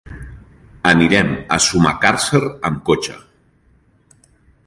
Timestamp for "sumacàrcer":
1.65-2.41